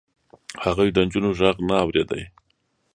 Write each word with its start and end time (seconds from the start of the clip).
هغوی 0.65 0.89
د 0.93 0.97
نجونو 1.07 1.29
غږ 1.39 1.57
نه 1.69 1.75
اورېد. 1.83 2.11